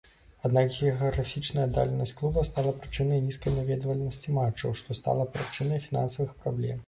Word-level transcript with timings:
Аднак 0.47 0.69
геаграфічная 0.75 1.65
аддаленасць 1.67 2.13
клуба 2.21 2.45
стала 2.49 2.71
прычынай 2.79 3.21
нізкай 3.27 3.55
наведвальнасці 3.59 4.33
матчаў, 4.39 4.75
што 4.83 4.97
стала 5.01 5.27
прычынай 5.35 5.83
фінансавых 5.85 6.35
праблем. 6.47 6.79